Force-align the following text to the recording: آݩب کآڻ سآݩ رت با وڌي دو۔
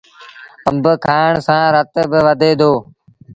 آݩب 0.69 0.83
کآڻ 1.05 1.29
سآݩ 1.45 1.71
رت 1.73 1.93
با 2.09 2.19
وڌي 2.25 2.51
دو۔ 2.59 2.71